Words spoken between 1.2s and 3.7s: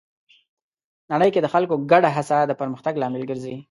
کې د خلکو ګډه هڅه د پرمختګ لامل ګرځي.